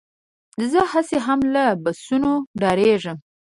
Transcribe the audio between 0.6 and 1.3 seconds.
زه هسې